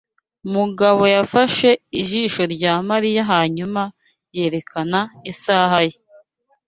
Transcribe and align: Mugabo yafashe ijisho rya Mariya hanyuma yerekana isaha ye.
Mugabo 0.53 1.03
yafashe 1.15 1.69
ijisho 2.01 2.43
rya 2.53 2.73
Mariya 2.89 3.21
hanyuma 3.31 3.81
yerekana 4.35 4.99
isaha 5.31 5.79
ye. 5.89 5.97